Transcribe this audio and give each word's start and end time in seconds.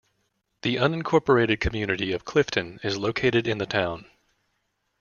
The 0.63 0.77
unincorporated 0.77 1.59
community 1.59 2.11
of 2.11 2.25
Clifton 2.25 2.79
is 2.83 2.97
located 2.97 3.45
in 3.47 3.59
the 3.59 3.67
town. 3.67 4.07